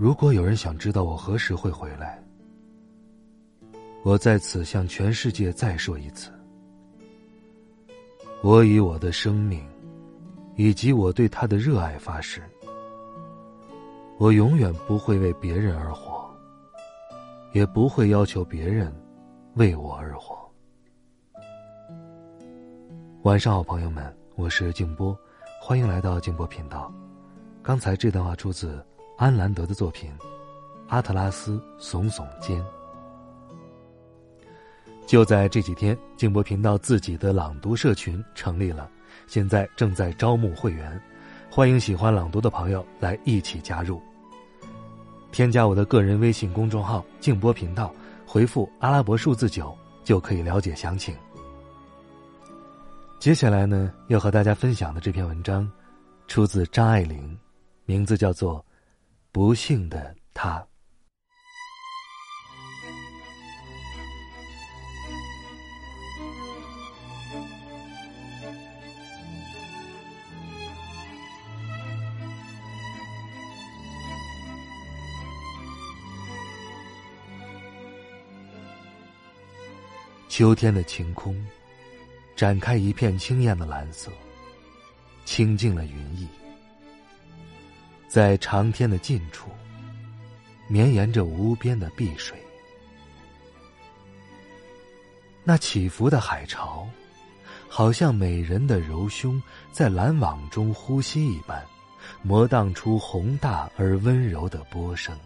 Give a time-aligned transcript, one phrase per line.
[0.00, 2.24] 如果有人想知道我何时会回来，
[4.02, 6.32] 我在此向全世界再说一次：
[8.42, 9.62] 我以我的生命，
[10.56, 12.40] 以及我对他的热爱发誓，
[14.16, 16.34] 我永远不会为别人而活，
[17.52, 18.90] 也不会要求别人
[19.56, 20.34] 为我而活。
[23.24, 25.14] 晚上好，朋友们，我是静波，
[25.60, 26.90] 欢迎来到静波频道。
[27.62, 28.82] 刚才这段话出自。
[29.20, 30.10] 安兰德的作品
[30.88, 32.58] 《阿特拉斯耸耸肩》。
[35.06, 38.90] 就在这几天，静波频道自己的朗读社群成立了，
[39.26, 40.98] 现在正在招募会员，
[41.50, 44.00] 欢迎喜欢朗读的朋友来一起加入。
[45.30, 47.94] 添加我的个人微信公众号“静波频道”，
[48.26, 51.14] 回复阿拉伯数字九就可以了解详情。
[53.18, 55.70] 接下来呢，要和大家分享的这篇文章，
[56.26, 57.38] 出自张爱玲，
[57.84, 58.64] 名字叫做。
[59.32, 60.66] 不幸的他。
[80.28, 81.36] 秋天的晴空，
[82.34, 84.10] 展开一片清艳的蓝色，
[85.24, 86.39] 清净了云翳。
[88.10, 89.50] 在长天的近处，
[90.66, 92.36] 绵延着无边的碧水。
[95.44, 96.88] 那起伏的海潮，
[97.68, 99.40] 好像美人的柔胸
[99.70, 101.64] 在蓝网中呼吸一般，
[102.20, 105.16] 磨荡出宏大而温柔的波声。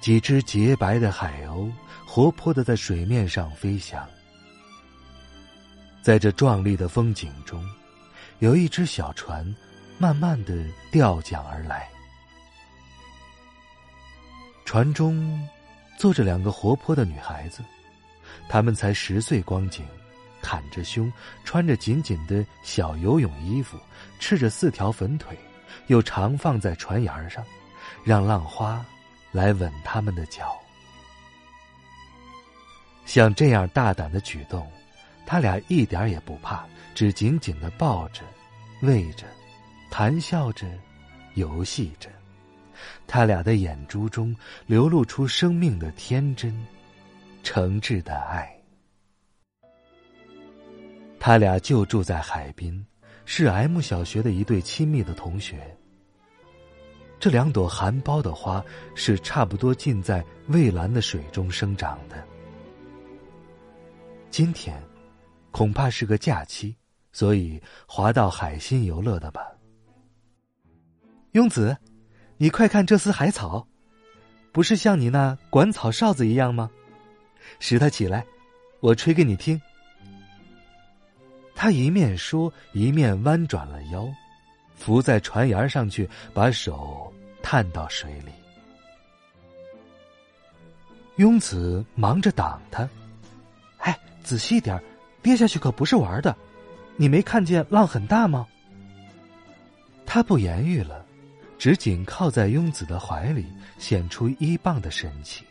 [0.00, 1.70] 几只洁白的海鸥，
[2.06, 4.08] 活泼的在水面上飞翔。
[6.00, 7.62] 在这壮丽的风景中，
[8.38, 9.54] 有一只小船。
[10.00, 10.54] 慢慢的
[10.92, 11.88] 掉桨而来，
[14.64, 15.48] 船中
[15.98, 17.64] 坐着两个活泼的女孩子，
[18.48, 19.84] 她们才十岁光景，
[20.40, 21.12] 袒着胸，
[21.44, 23.76] 穿着紧紧的小游泳衣服，
[24.20, 25.36] 赤着四条粉腿，
[25.88, 27.44] 又常放在船沿上，
[28.04, 28.84] 让浪花
[29.32, 30.56] 来吻他们的脚。
[33.04, 34.70] 像这样大胆的举动，
[35.26, 36.64] 他俩一点也不怕，
[36.94, 38.22] 只紧紧的抱着，
[38.82, 39.26] 喂着。
[39.90, 40.66] 谈笑着，
[41.34, 42.08] 游戏着，
[43.06, 44.34] 他俩的眼珠中
[44.66, 46.54] 流露出生命的天真、
[47.42, 48.48] 诚挚的爱。
[51.18, 52.86] 他俩就住在海滨，
[53.24, 55.76] 是 M 小学的一对亲密的同学。
[57.18, 62.24] 这两朵含苞的花是差不多浸在蔚蓝的水中生长的。
[64.30, 64.80] 今天，
[65.50, 66.76] 恐怕是个假期，
[67.10, 69.57] 所以划到海心游乐的吧。
[71.38, 71.76] 庸子，
[72.36, 73.64] 你快看这丝海草，
[74.50, 76.68] 不是像你那管草哨子一样吗？
[77.60, 78.26] 使它起来，
[78.80, 79.60] 我吹给你听。
[81.54, 84.08] 他一面说，一面弯转了腰，
[84.74, 88.32] 伏在船沿上去，把手探到水里。
[91.18, 92.88] 庸子忙着挡他，
[93.78, 94.82] 哎，仔细点
[95.22, 96.34] 跌下去可不是玩的。
[96.96, 98.44] 你没看见浪很大吗？
[100.04, 101.06] 他不言语了。
[101.58, 103.46] 只紧靠在庸子的怀里，
[103.78, 105.44] 显出依傍的神气。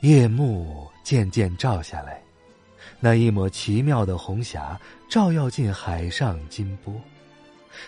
[0.00, 2.20] 夜幕渐渐照下来，
[2.98, 6.92] 那一抹奇妙的红霞照耀进海上金波，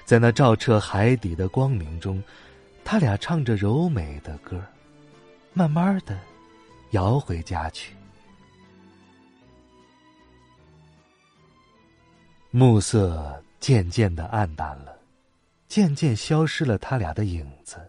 [0.05, 2.23] 在那照彻海底的光明中，
[2.85, 4.63] 他俩唱着柔美的歌，
[5.53, 6.19] 慢慢的
[6.91, 7.97] 摇回家去。
[12.51, 15.02] 暮色渐渐的暗淡了。
[15.73, 17.81] 渐渐消失了他俩的影子。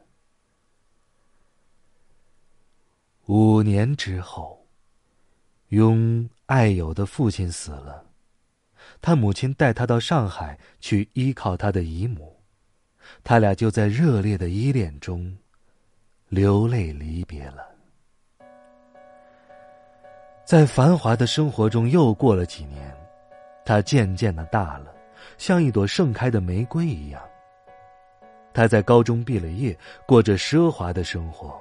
[3.26, 4.66] 五年之后，
[5.68, 8.06] 雍爱友的父亲死了，
[9.02, 12.34] 他母亲带他到上海去依靠他的姨母，
[13.22, 15.38] 他俩就在热烈的依恋中
[16.30, 17.68] 流泪离别了。
[20.46, 22.96] 在繁华的生活中又过了几年，
[23.66, 24.96] 他渐渐的大了。
[25.38, 27.22] 像一朵盛开的玫瑰一样。
[28.54, 31.60] 他在高中毕了业，过着奢华的生活。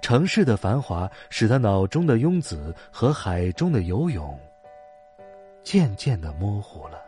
[0.00, 4.38] 城市的繁华使他脑中的庸子和海中的游泳
[5.62, 7.00] 渐渐的模糊了。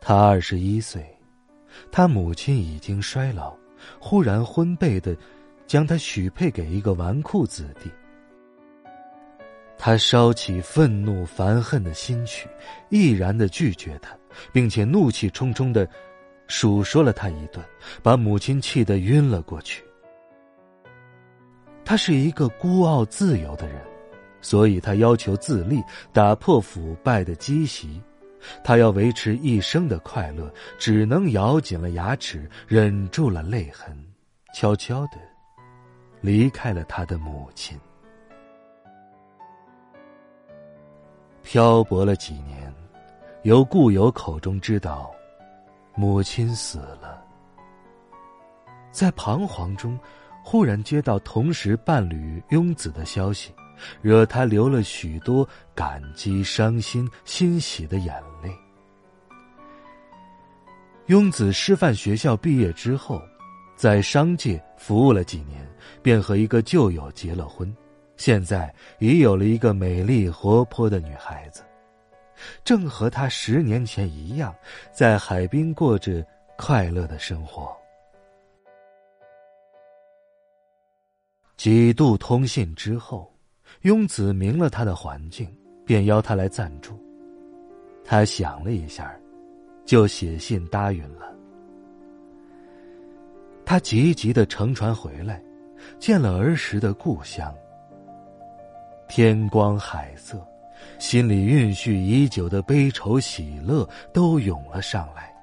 [0.00, 1.04] 他二十一岁，
[1.90, 3.56] 他母亲已经衰老，
[4.00, 5.16] 忽然婚备的
[5.66, 7.90] 将他许配给一个纨绔子弟。
[9.78, 12.48] 他烧起愤怒烦恨的心去，
[12.88, 14.16] 毅然的拒绝他，
[14.52, 15.88] 并且怒气冲冲的
[16.46, 17.64] 数说了他一顿，
[18.02, 19.84] 把母亲气得晕了过去。
[21.84, 23.80] 他是一个孤傲自由的人，
[24.40, 28.00] 所以他要求自立，打破腐败的积习。
[28.62, 33.96] 他要维持一生的快乐，只能咬紧了牙齿，忍住了泪痕，
[34.54, 35.18] 悄悄的
[36.20, 37.76] 离开了他的母亲。
[41.42, 42.72] 漂泊了几年，
[43.46, 45.14] 由故友口中知道，
[45.94, 47.24] 母亲死了。
[48.90, 49.96] 在彷徨中，
[50.42, 53.54] 忽然接到同时伴侣庸子的消息，
[54.02, 58.52] 惹他流了许多感激、伤心、欣喜的眼泪。
[61.06, 63.22] 庸子师范学校毕业之后，
[63.76, 65.64] 在商界服务了几年，
[66.02, 67.72] 便和一个旧友结了婚。
[68.16, 71.62] 现在已有了一个美丽活泼的女孩子，
[72.64, 74.54] 正和他十年前一样，
[74.92, 76.24] 在海滨过着
[76.56, 77.76] 快乐的生活。
[81.56, 83.32] 几度通信之后，
[83.82, 85.48] 庸子明了他的环境，
[85.84, 86.98] 便邀他来暂住。
[88.04, 89.14] 他想了一下，
[89.84, 91.34] 就写信答应了。
[93.64, 95.42] 他急急的乘船回来，
[95.98, 97.52] 见了儿时的故乡。
[99.08, 100.46] 天光海色，
[100.98, 105.34] 心里蕴蓄已久的悲愁喜乐都涌了上来，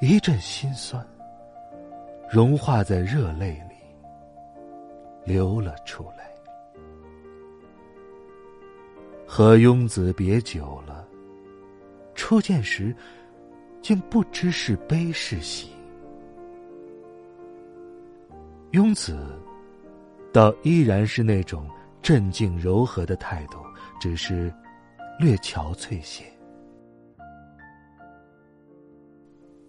[0.00, 1.06] 一阵心酸，
[2.30, 3.74] 融化在热泪里，
[5.24, 6.30] 流了出来。
[9.26, 11.06] 和庸子别久了，
[12.14, 12.94] 初见时，
[13.82, 15.70] 竟不知是悲是喜。
[18.72, 19.18] 庸子。
[20.32, 21.68] 倒依然是那种
[22.02, 23.58] 镇静柔和的态度，
[24.00, 24.52] 只是
[25.18, 26.24] 略憔悴些。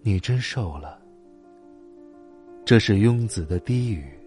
[0.02, 1.00] 你真瘦了。
[2.64, 4.18] 这是庸子的低语。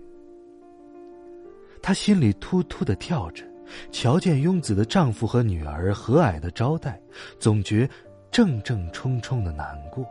[1.83, 3.45] 她心里突突的跳着，
[3.91, 7.01] 瞧见庸子的丈夫和女儿和蔼的招待，
[7.39, 7.89] 总觉
[8.31, 10.05] 正正冲冲的难过。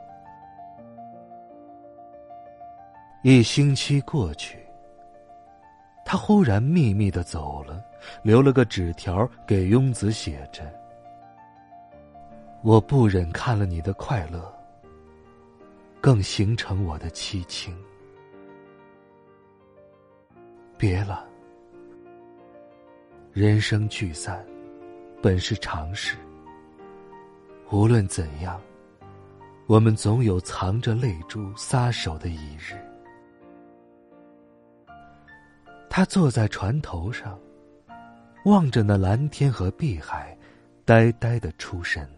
[3.24, 4.63] 一星期过去。
[6.06, 7.84] 他忽然秘密的走了，
[8.22, 10.64] 留了个纸条给庸子，写着
[12.62, 14.54] ：“我不忍看了你的快乐，
[16.00, 17.76] 更形成我的凄清。
[20.78, 21.26] 别了，
[23.32, 24.46] 人生聚散，
[25.22, 26.18] 本是常事。
[27.72, 28.62] 无论怎样，
[29.66, 32.78] 我们总有藏着泪珠撒手的一日。”
[35.96, 37.40] 他坐在船头上，
[38.46, 40.36] 望着那蓝天和碧海，
[40.86, 42.10] 呆呆的出神。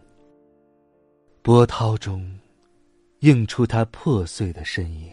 [1.42, 2.26] 波涛中，
[3.18, 5.12] 映出他破碎的身影。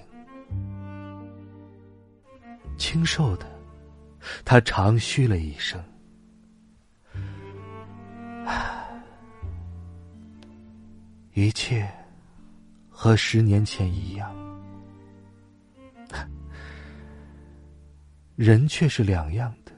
[2.78, 3.46] 清瘦的，
[4.46, 5.84] 他长吁了一声
[11.36, 11.86] ：“一切
[12.88, 14.34] 和十年前一样。”
[18.36, 19.72] 人却是两样的，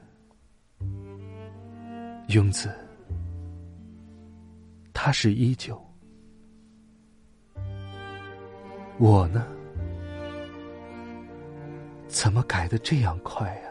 [2.28, 2.74] 庸子，
[4.94, 5.78] 他是依旧，
[8.98, 9.46] 我呢，
[12.08, 13.68] 怎么改的这样快呀？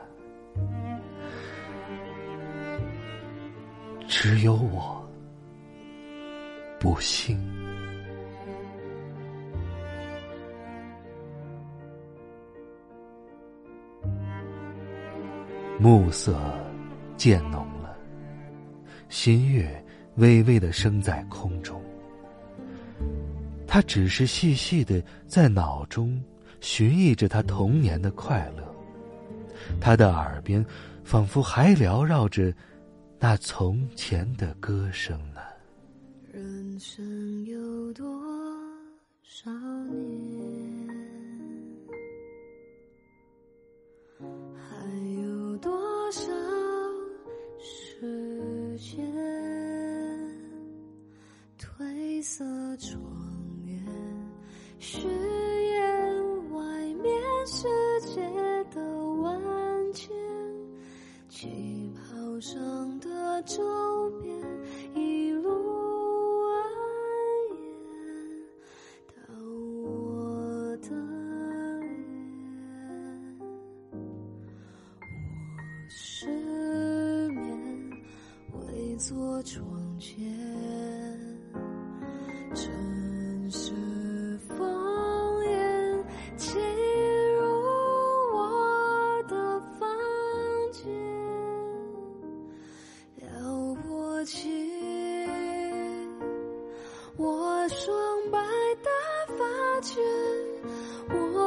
[4.08, 5.04] 只有我
[6.80, 7.65] 不幸。
[15.86, 16.36] 暮色
[17.16, 17.96] 渐浓了，
[19.08, 21.80] 新月微微的升在空中。
[23.68, 26.20] 他只是细细的在脑中
[26.60, 28.64] 寻忆着他童年的快乐，
[29.80, 30.66] 他的耳边
[31.04, 32.52] 仿佛还缭绕着
[33.20, 35.42] 那从前的歌声呢。
[36.34, 38.04] 人生有多
[39.22, 40.35] 少年？
[45.60, 46.32] 多少
[47.60, 49.06] 时间
[51.58, 52.44] 褪色
[52.78, 53.00] 窗
[53.66, 53.82] 帘，
[54.80, 57.14] 誓言外面
[57.46, 57.68] 世
[58.02, 58.22] 界
[58.74, 58.82] 的
[59.22, 59.42] 万
[59.94, 60.10] 千，
[61.30, 63.64] 旗袍上的周
[64.22, 64.36] 边。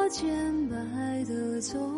[0.08, 0.76] 千百
[1.24, 1.97] 的错。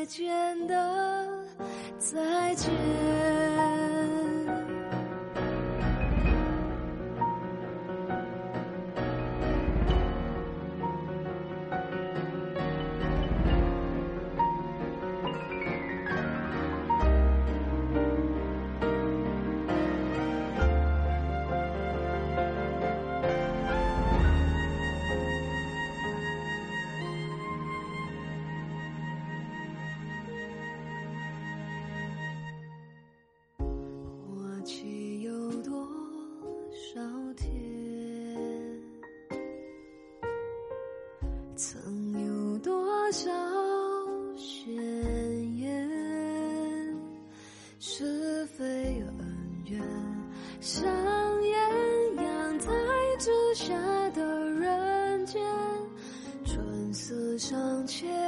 [0.00, 1.28] 再见的
[1.98, 3.89] 再见。
[53.60, 53.74] 下
[54.14, 55.38] 的人间
[56.46, 58.19] 春色尚浅。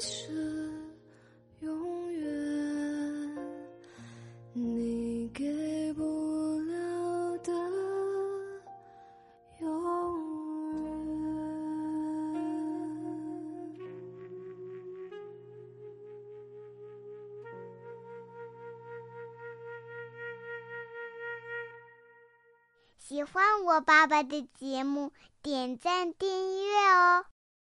[0.00, 0.70] 是
[1.60, 3.36] 永远，
[4.52, 6.02] 你给不
[6.60, 7.52] 了的
[9.60, 9.68] 永
[11.22, 11.26] 远。
[22.98, 25.12] 喜欢我爸爸的节目，
[25.42, 27.24] 点赞订阅哦。